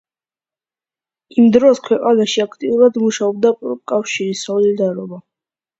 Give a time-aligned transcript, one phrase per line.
[1.41, 5.27] იმ დროს ქვეყანაში აქტიურად მუშაობდა პროფკავშირი „სოლიდარობა“.